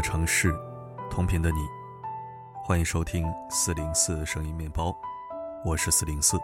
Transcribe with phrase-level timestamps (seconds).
[0.00, 0.58] 的城市，
[1.10, 1.58] 同频的你，
[2.64, 4.96] 欢迎收听四零四声音面包，
[5.62, 6.38] 我是四零四。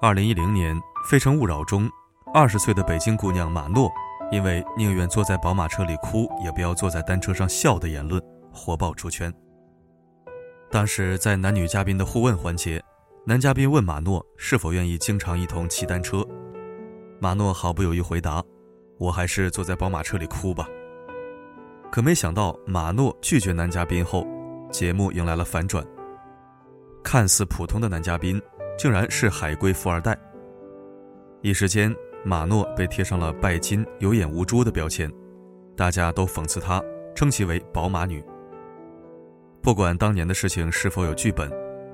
[0.00, 0.74] 二零一零年，
[1.06, 1.86] 《非诚勿扰》中，
[2.32, 3.92] 二十岁的北京姑娘马诺，
[4.32, 8.18] 因为宁愿坐在宝马车里哭，也不要坐在单车上笑的言论，
[8.50, 9.30] 火爆出圈。
[10.70, 12.82] 当时在男女嘉宾的互问环节，
[13.26, 16.26] 男嘉宾问马诺是否愿意经常一同骑单车，
[17.20, 18.42] 马诺毫不犹豫回答。
[18.98, 20.68] 我还是坐在宝马车里哭吧。
[21.90, 24.26] 可没想到，马诺拒绝男嘉宾后，
[24.70, 25.82] 节目迎来了反转。
[27.02, 28.40] 看似普通的男嘉宾，
[28.76, 30.18] 竟然是海归富二代。
[31.40, 35.10] 一时间，马诺被贴上了拜金、有眼无珠的标签，
[35.76, 36.82] 大家都讽刺他，
[37.14, 38.22] 称其为“宝马女”。
[39.62, 41.50] 不管当年的事情是否有剧本，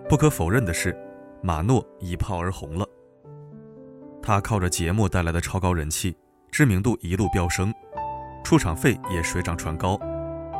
[0.09, 0.97] 不可否认的是，
[1.43, 2.89] 马诺一炮而红了。
[4.23, 6.17] 他靠着节目带来的超高人气。
[6.55, 7.75] 知名度一路飙升，
[8.45, 9.99] 出场费也水涨船高，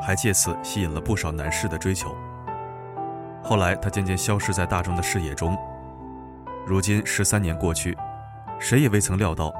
[0.03, 2.13] 还借此吸引了不少男士的追求。
[3.45, 5.57] 后来，她渐渐消失在大众的视野中。
[6.67, 7.97] 如今十三年过去，
[8.59, 9.55] 谁也未曾料到，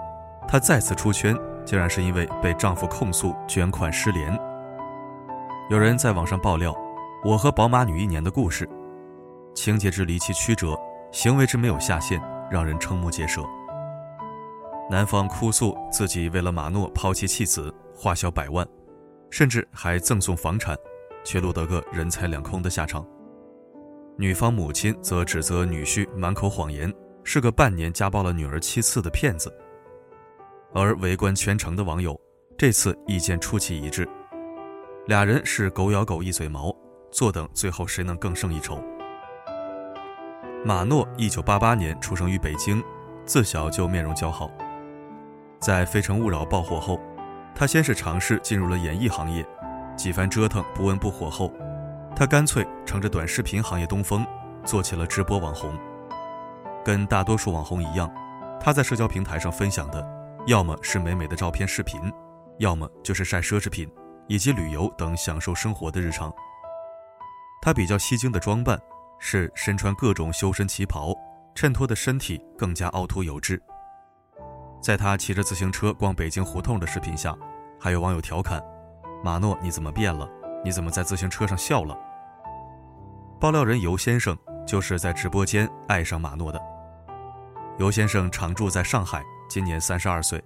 [0.49, 4.37] 她再次出圈，竟然是因为被丈夫控诉捐款失联。
[5.71, 6.75] 有人在网上爆料
[7.25, 8.69] ：“我和宝马女一年的故事，
[9.55, 10.77] 情节之离奇曲折，
[11.13, 13.41] 行为之没有下限，让人瞠目结舌。”
[14.91, 18.67] 男方哭诉自己为了马诺抛弃妻子，花销百万，
[19.31, 20.77] 甚至还赠送房产，
[21.25, 23.05] 却落得个人财两空的下场。
[24.19, 26.93] 女方母亲则指责女婿满口谎言，
[27.25, 29.53] 是个半年家暴了女儿七次的骗子。
[30.75, 32.21] 而围观全程的网友
[32.59, 34.07] 这次意见出奇一致，
[35.07, 36.77] 俩人是狗咬狗一嘴毛，
[37.11, 38.79] 坐等最后谁能更胜一筹。
[40.63, 42.83] 马诺一九八八年出生于北京，
[43.25, 44.51] 自小就面容姣好。
[45.61, 47.01] 在《非诚勿扰》爆火后，
[47.55, 49.47] 他先是尝试进入了演艺行业，
[49.97, 51.53] 几番折腾不温不火后，
[52.15, 54.27] 他干脆乘着短视频行业东风，
[54.65, 55.73] 做起了直播网红。
[56.85, 58.13] 跟大多数网红一样，
[58.61, 60.07] 他在社交平台上分享的，
[60.47, 62.13] 要么是美美的照片、视频，
[62.59, 63.91] 要么就是晒奢侈品
[64.29, 66.31] 以及旅游等享受生活的日常。
[67.63, 68.79] 他比较吸睛的装扮
[69.19, 71.15] 是身穿各种修身旗袍，
[71.55, 73.63] 衬托的身体更加凹凸有致。
[74.85, 77.35] 在他骑着自行车逛北京胡同的视频下，
[77.81, 78.63] 还有网友调侃
[79.25, 80.29] ：“马诺，你怎么变了？
[80.63, 81.99] 你怎么在自行车上笑了？”
[83.41, 84.37] 爆料人尤先生
[84.67, 86.61] 就是在直播间爱上马诺的。
[87.79, 90.39] 尤先生常住在上海，今年三十二岁，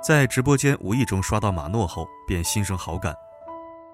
[0.00, 3.12] 在直播间无意中刷到马诺后，便心生好感，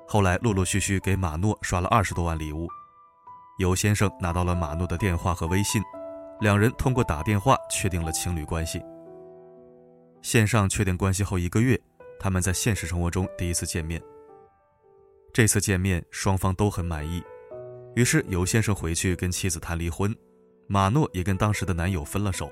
[0.07, 2.69] 后来陆陆续续给马诺刷了二十多万礼物。
[3.57, 5.83] 尤先生拿到了马诺的电话和微信，
[6.39, 8.79] 两人通过打电话确定了情侣关系。
[10.23, 11.81] 线上确定关系后一个月，
[12.19, 14.03] 他们在现实生活中第一次见面。
[15.33, 17.23] 这次见面双方都很满意，
[17.95, 20.15] 于是尤先生回去跟妻子谈离婚，
[20.67, 22.51] 马诺也跟当时的男友分了手。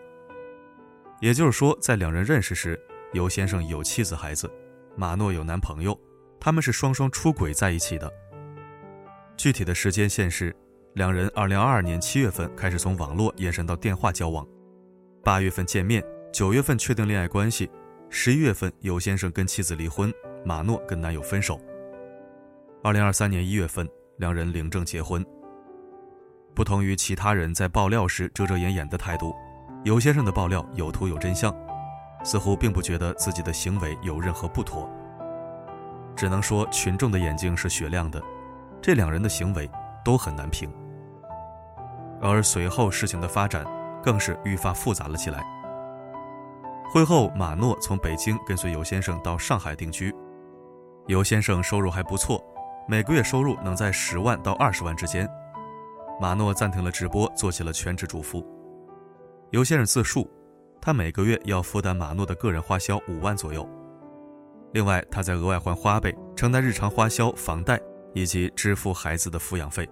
[1.20, 2.78] 也就是说，在两人认识时，
[3.12, 4.50] 尤先生有妻子孩子，
[4.94, 5.98] 马诺有男朋友，
[6.38, 8.12] 他们是双双出轨在一起的。
[9.36, 10.54] 具体的时间线是，
[10.94, 14.46] 两人2022年7月份开始从网络延伸到电话交往
[15.24, 16.04] ，8月份见面。
[16.36, 17.70] 九月份确定恋爱关系，
[18.10, 20.12] 十一月份尤先生跟妻子离婚，
[20.44, 21.58] 马诺跟男友分手。
[22.84, 23.88] 二零二三年一月份，
[24.18, 25.24] 两人领证结婚。
[26.54, 29.34] 不同于其他人在爆料时遮遮掩掩的态度，
[29.82, 31.50] 尤先生的爆料有图有真相，
[32.22, 34.90] 似乎并不觉得自己的行为有任何不妥。
[36.14, 38.22] 只能说群众的眼睛是雪亮的，
[38.82, 39.70] 这两人的行为
[40.04, 40.70] 都很难评。
[42.20, 43.64] 而随后事情的发展
[44.02, 45.42] 更是愈发复杂了起来。
[46.88, 50.14] 婚后，马诺从北京跟随尤先生到上海定居。
[51.08, 52.42] 尤先生收入还不错，
[52.88, 55.28] 每个月收入能在十万到二十万之间。
[56.20, 58.46] 马诺暂停了直播，做起了全职主妇。
[59.50, 60.30] 尤先生自述，
[60.80, 63.68] 他每个月要负担马诺的个人花销五万左右，
[64.72, 67.78] 另外他在额外还花呗，承担日常花销、房贷
[68.14, 69.86] 以及支付孩子的抚养费。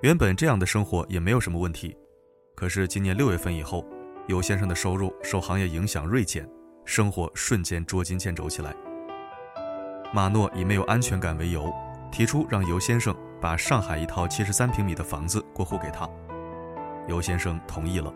[0.00, 1.96] 原本这样的生活也没有什么问题，
[2.56, 3.84] 可是今年六月份以后。
[4.30, 6.48] 尤先生的收入受行业影响锐减，
[6.84, 8.72] 生活瞬间捉襟见肘起来。
[10.14, 11.68] 马诺以没有安全感为由，
[12.12, 16.08] 提出让尤先生把上海一套七十三平米的房子过户给他。
[17.08, 18.14] 尤先生同意了。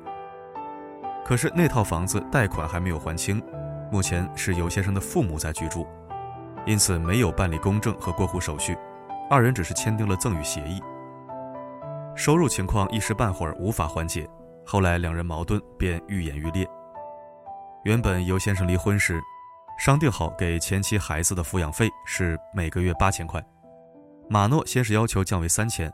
[1.24, 3.42] 可是那套房子贷款还没有还清，
[3.90, 5.84] 目前是尤先生的父母在居住，
[6.64, 8.78] 因此没有办理公证和过户手续，
[9.28, 10.80] 二人只是签订了赠与协议。
[12.14, 14.30] 收入情况一时半会儿无法缓解。
[14.66, 16.66] 后来两人矛盾便愈演愈烈。
[17.84, 19.20] 原本尤先生离婚时，
[19.78, 23.44] 商定好给前妻孩子的抚养费是每个月八千块。
[24.28, 25.92] 马诺先是要求降为三千，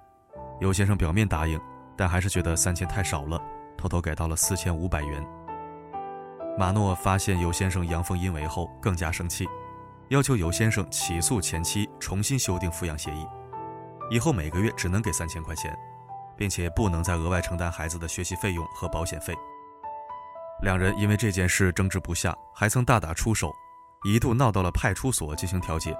[0.61, 1.61] 尤先生表面答应，
[1.96, 3.40] 但还是觉得三千太少了，
[3.76, 5.26] 偷偷改到了四千五百元。
[6.56, 9.49] 马诺发现尤先生阳奉阴违后，更加生气，
[10.11, 13.26] 要求尤先生起诉前妻，重新修订抚养协议，
[14.11, 15.76] 以后每个月只能给三千块钱，
[16.40, 19.34] 并且不能再额外承担孩子的学习费用和保险费。
[20.62, 23.52] 两人因为这件事争执不下，还曾大打出手，
[24.06, 25.94] 一度闹到了派出所进行调解。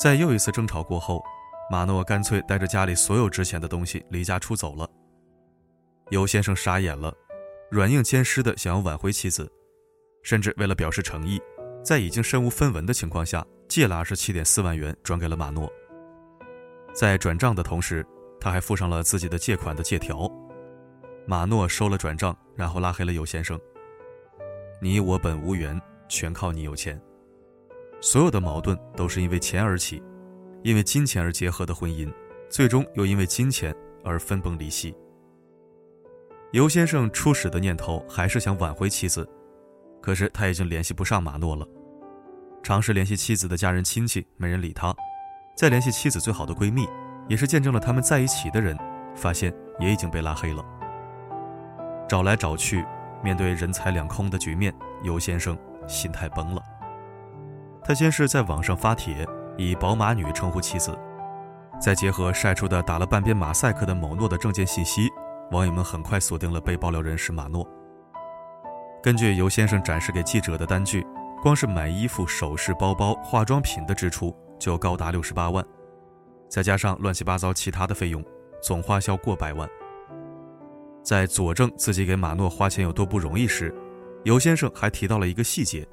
[0.00, 1.22] 在又一次争吵过后，
[1.70, 4.90] 马诺干脆带着家里所有值钱的东西离家出走了。
[6.10, 7.14] 尤先生傻眼了，
[7.70, 9.48] 软硬兼施的想要挽回妻子，
[10.24, 11.40] 甚至为了表示诚意，
[11.84, 15.70] 在已经身无分文的情况下，借了二十七点四万元转给了马诺。
[16.92, 18.04] 在转账的同时，
[18.44, 20.30] 他还附上了自己的借款的借条。
[21.26, 23.58] 马诺收了转账，然后拉黑了尤先生。
[24.82, 25.80] 你我本无缘，
[26.10, 27.00] 全靠你有钱。
[28.02, 30.02] 所有的矛盾都是因为钱而起，
[30.62, 32.12] 因为金钱而结合的婚姻，
[32.50, 33.74] 最终又因为金钱
[34.04, 34.94] 而分崩离析。
[36.52, 39.26] 尤先生初始的念头还是想挽回妻子，
[40.02, 41.66] 可是他已经联系不上马诺了。
[42.62, 44.92] 尝试联系妻子的家人亲戚，没人理他；
[45.56, 46.86] 再联系妻子最好的闺蜜，
[47.28, 48.76] 也是见证了他们在一起的人，
[49.14, 50.64] 发现也已经被拉黑了。
[52.08, 52.84] 找来找去，
[53.22, 55.56] 面对人财两空的局面，尤先生
[55.86, 56.62] 心态崩了。
[57.82, 59.26] 他先是在网上发帖，
[59.56, 60.96] 以“宝马女”称呼妻子，
[61.80, 65.08] 再结合晒出的打了半边马赛克的某诺的证件信息，
[65.50, 67.66] 网友们很快锁定了被爆料人是马诺。
[69.02, 71.06] 根据尤先生展示给记者的单据，
[71.42, 75.62] 光是买衣服、首饰、包包、化妆品的支出就高达六十八万，
[76.48, 78.24] 再加上乱七八糟其他的费用，
[78.62, 79.68] 总花销过百万。
[81.02, 83.74] 在佐证自己给马诺花钱有多不容易时，
[84.22, 85.86] 尤先生还提到了一个细节。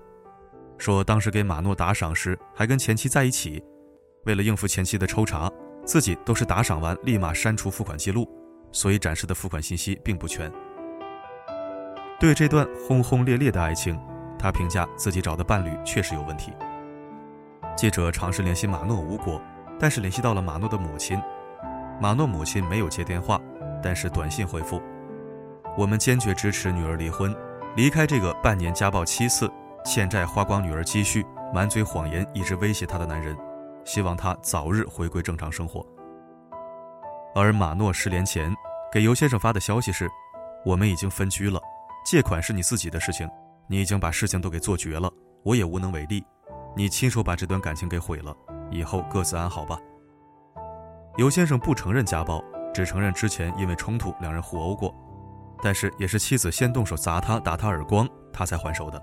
[0.77, 3.61] 说当时给马诺打赏时还跟前妻在一起，
[4.25, 5.51] 为了应付前妻的抽查，
[5.85, 8.27] 自己都是打赏完立马删除付款记录，
[8.71, 10.51] 所以展示的付款信息并不全。
[12.19, 13.99] 对这段轰轰烈烈的爱情，
[14.39, 16.53] 他评价自己找的伴侣确实有问题。
[17.75, 19.41] 记者尝试联系马诺无果，
[19.81, 21.19] 但是联系到了马诺的母亲，
[21.99, 23.41] 马诺母亲没有接电话，
[23.81, 24.79] 但是短信回复
[25.75, 27.35] ：“我们坚决支持女儿离婚，
[27.75, 29.51] 离开这个半年家暴七次。”
[29.83, 33.35] 欠债花光女儿积蓄，满嘴谎言，一直威胁她的男人，
[33.83, 35.83] 希望她早日回归正常生活。
[37.33, 38.53] 而马诺失联前
[38.91, 40.07] 给尤先生发的消息是
[40.63, 41.59] ：“我们已经分居了，
[42.05, 43.27] 借款是你自己的事情，
[43.65, 45.11] 你已经把事情都给做绝了，
[45.41, 46.23] 我也无能为力，
[46.77, 48.31] 你亲手把这段感情给毁了，
[48.71, 49.77] 以后各自安好吧。”
[51.17, 54.95] 尤先生不承认家暴，只承认之前因为冲突两人互殴过，
[55.61, 59.01] 但是也是妻子先动手砸他、打他耳光，他才还手的。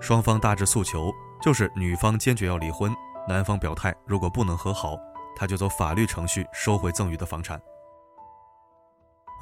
[0.00, 2.90] 双方大致诉求就是女方坚决要离婚，
[3.28, 4.96] 男方表态如果不能和好，
[5.36, 7.60] 他就走法律程序收回赠与的房产。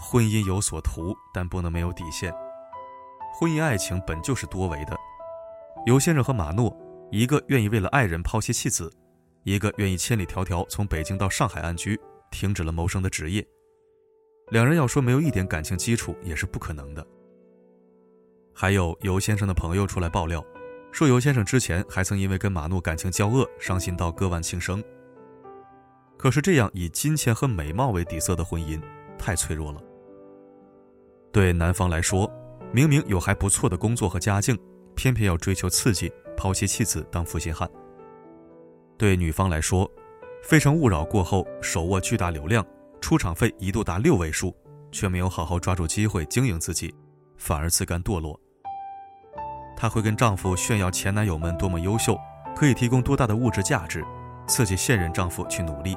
[0.01, 2.35] 婚姻有所图，但不能没有底线。
[3.33, 4.97] 婚姻爱情本就是多维的。
[5.87, 6.77] 尤先生和马诺，
[7.11, 8.93] 一个愿意为了爱人抛妻弃子，
[9.43, 11.99] 一个愿意千里迢迢从北京到上海安居，
[12.31, 13.47] 停止了谋生的职业。
[14.51, 17.07] 两人要说没有一点感情基础，也是不可能的。
[18.55, 20.45] 还有尤先生的朋友出来爆料，
[20.93, 24.83] 说尤先生之前还曾因为跟马诺感情交恶，伤心到割腕轻生。
[26.19, 28.83] 可是这样以金钱和美貌为底色的婚姻
[29.17, 29.81] 太脆弱了。
[31.33, 32.31] 对男方来说，
[32.73, 34.59] 明明有还不错的工作和家境，
[34.97, 37.69] 偏偏要追求刺激，抛妻弃子当负心汉。
[38.97, 39.85] 对女方来说，
[40.45, 42.65] 《非诚勿扰》过后手握巨大流量，
[43.01, 44.55] 出场费一度达六位数，
[44.93, 46.95] 却没有好好抓住机会经营自己，
[47.37, 48.39] 反而自甘堕落。
[49.77, 52.17] 她会跟丈夫炫耀前男友们多么优秀，
[52.55, 54.05] 可以提供多大的物质价值，
[54.47, 55.97] 刺激现任丈夫去努力，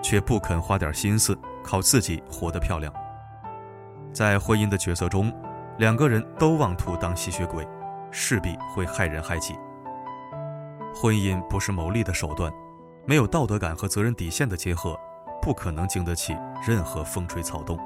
[0.00, 2.92] 却不肯花点心思靠自己活得漂亮。
[4.12, 5.32] 在婚姻的角色中，
[5.78, 7.66] 两个人都妄图当吸血鬼，
[8.16, 9.54] 势必会害人害己。
[10.94, 12.52] 婚姻不是谋利的手段，
[13.04, 14.96] 没有道德感和责任底线的结合，
[15.42, 16.32] 不可能经得起
[16.64, 17.76] 任何风吹草动。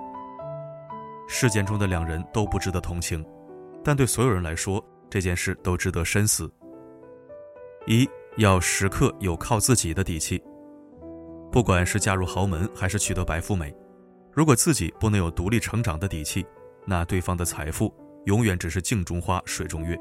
[1.26, 3.24] 事件中的两人都不值得同情。
[3.82, 6.52] 但对所有人来说，这件事都值得深思。
[7.86, 8.06] 一
[8.36, 10.42] 要时刻有靠自己的底气，
[11.50, 13.74] 不管是嫁入豪门还是取得白富美，
[14.30, 16.44] 如果自己不能有独立成长的底气，
[16.84, 17.94] 那对方的财富
[18.26, 19.98] 永远只是镜中花水中月，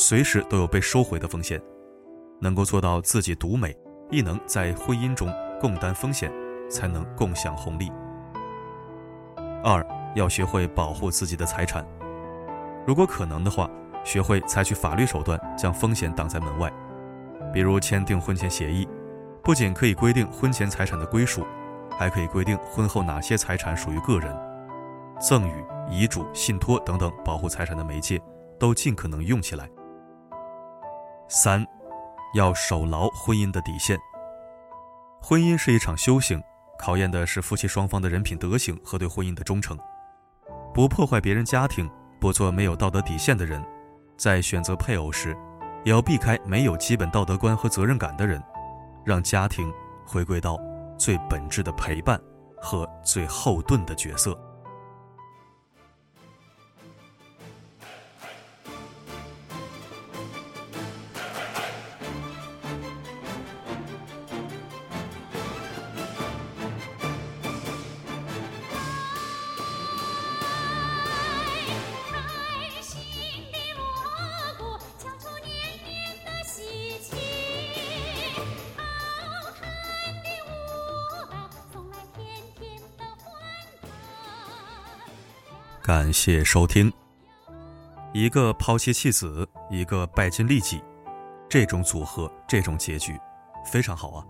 [0.00, 1.60] 随时都有被收回的风险。
[2.40, 3.76] 能够做到自己独美，
[4.12, 5.28] 亦能在婚姻中
[5.60, 6.32] 共担风险，
[6.70, 7.90] 才能共享红利。
[9.64, 11.84] 二要学会保护自己的财产。
[12.86, 13.68] 如果可能的话，
[14.04, 16.72] 学会采取法律手段将风险挡在门外，
[17.52, 18.88] 比如签订婚前协议，
[19.42, 21.44] 不仅可以规定婚前财产的归属，
[21.98, 24.32] 还可以规定婚后哪些财产属于个人。
[25.20, 28.22] 赠与、遗嘱、信托等等保护财产的媒介，
[28.60, 29.68] 都尽可能用起来。
[31.28, 31.62] 三，
[32.32, 33.98] 要守牢婚姻的底线。
[35.20, 36.42] 婚姻是一场修行，
[36.78, 39.78] 考验的是夫妻双方的人品德行和对婚姻的忠诚。
[40.72, 43.62] 不破坏别人家庭，不做没有道德底线的人，
[44.16, 45.36] 在选择配偶时，
[45.84, 48.42] 也要避开没有基本道德观和责任感的人，
[49.04, 49.70] 让家庭
[50.06, 50.58] 回归到
[50.96, 52.18] 最本质的陪伴
[52.62, 54.34] 和最后盾的角色。
[85.88, 86.92] 感谢收听。
[88.12, 90.84] 一个抛妻弃子，一个拜金利己，
[91.48, 93.18] 这种组合，这种结局，
[93.64, 94.22] 非常好啊！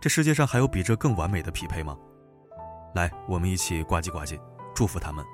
[0.00, 1.96] 这世界上还有比这更完美的匹配吗？
[2.96, 4.36] 来，我们一起呱唧呱唧，
[4.74, 5.24] 祝福他们，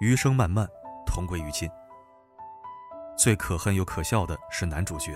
[0.00, 0.66] 余生漫漫，
[1.06, 1.70] 同归于尽。
[3.16, 5.12] 最可恨又可笑的是男主角，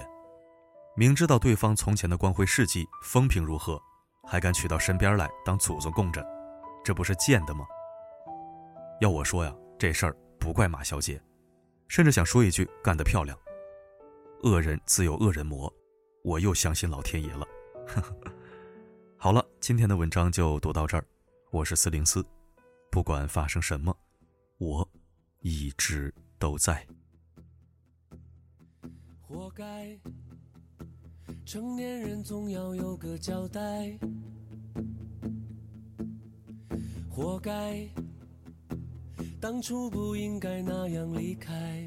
[0.95, 3.83] 明知道对方从前的光辉事迹、风评如何，
[4.29, 6.25] 还敢娶到身边来当祖宗供着，
[6.85, 7.67] 这不是贱的吗？
[8.99, 11.21] 要我说呀，这事儿不怪马小姐，
[11.87, 13.39] 甚至想说一句干得漂亮。
[14.43, 15.71] 恶人自有恶人磨，
[16.25, 17.47] 我又相信老天爷了。
[19.19, 21.07] 好了，今天的文章就读到这儿。
[21.51, 22.25] 我是四零四，
[22.91, 23.95] 不管发生什么，
[24.57, 24.89] 我
[25.41, 26.87] 一直都在。
[29.21, 29.99] 活该，
[31.45, 33.99] 成年人总要有个交代。
[37.11, 37.87] 活该。
[39.49, 41.87] 当初不应该那样离开，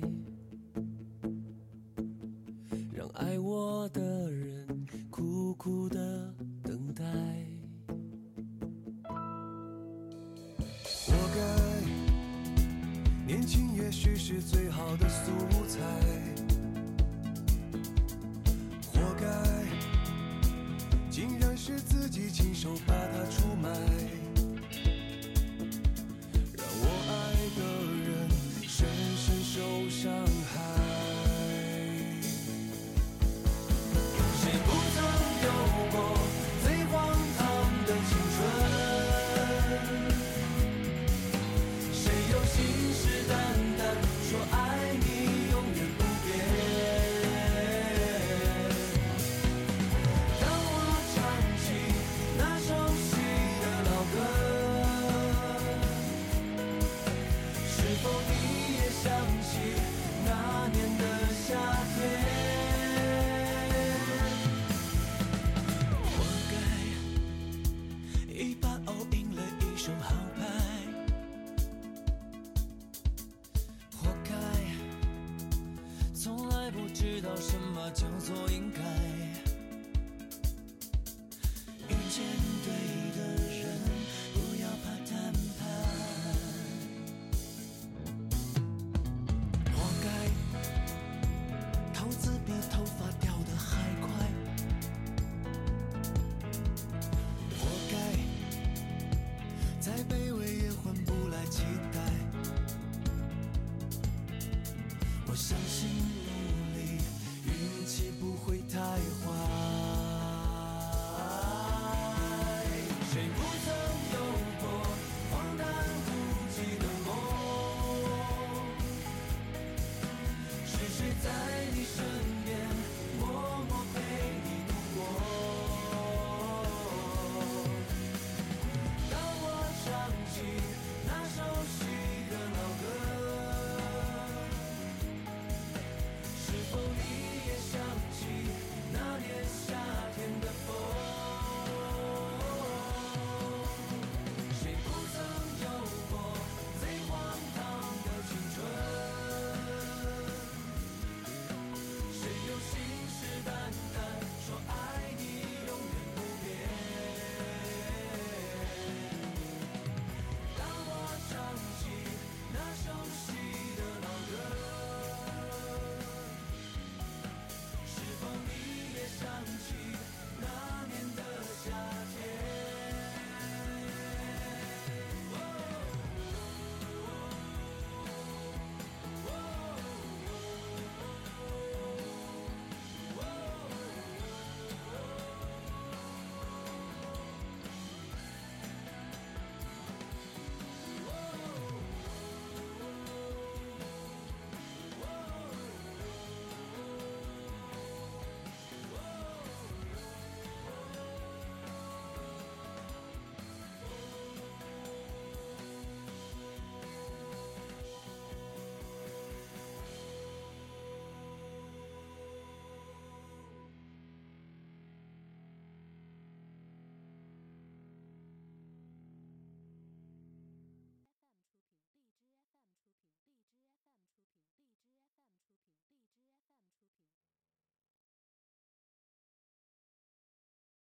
[2.94, 7.04] 让爱我的人苦苦的等待。
[9.04, 9.12] 活
[11.36, 11.42] 该，
[13.28, 15.30] 年轻也许是最好的素
[15.68, 15.82] 材。